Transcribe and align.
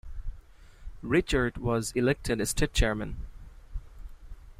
Richert 1.03 1.59
was 1.59 1.91
elected 1.91 2.43
State 2.47 2.73
Chairman. 2.73 3.17